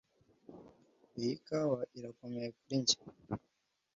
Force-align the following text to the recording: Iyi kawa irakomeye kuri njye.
Iyi 1.19 1.33
kawa 1.45 1.79
irakomeye 1.97 2.49
kuri 2.57 2.75
njye. 2.81 2.97